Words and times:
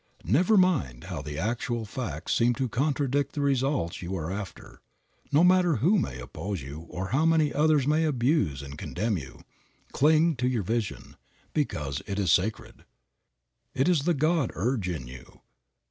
Never 0.25 0.57
mind 0.57 1.03
how 1.03 1.21
the 1.21 1.37
actual 1.37 1.85
facts 1.85 2.33
seem 2.33 2.55
to 2.55 2.67
contradict 2.67 3.33
the 3.33 3.41
results 3.41 4.01
you 4.01 4.15
are 4.15 4.31
after. 4.31 4.81
No 5.31 5.43
matter 5.43 5.75
who 5.75 5.99
may 5.99 6.19
oppose 6.19 6.63
you 6.63 6.87
or 6.89 7.09
how 7.09 7.23
much 7.23 7.51
others 7.51 7.85
may 7.85 8.03
abuse 8.05 8.63
and 8.63 8.79
condemn 8.79 9.19
you, 9.19 9.41
cling 9.91 10.35
to 10.37 10.47
your 10.47 10.63
vision, 10.63 11.17
because 11.53 12.01
it 12.07 12.17
is 12.17 12.31
sacred. 12.31 12.83
It 13.75 13.87
is 13.87 14.05
the 14.05 14.15
God 14.15 14.49
urge 14.55 14.89
in 14.89 15.05
you. 15.05 15.41